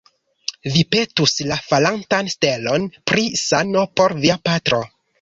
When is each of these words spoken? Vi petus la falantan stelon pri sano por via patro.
Vi 0.75 0.79
petus 0.95 1.35
la 1.51 1.59
falantan 1.67 2.33
stelon 2.37 2.91
pri 3.13 3.29
sano 3.45 3.89
por 4.01 4.21
via 4.27 4.43
patro. 4.49 4.87